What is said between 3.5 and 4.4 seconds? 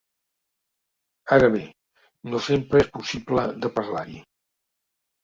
de parlar-hi.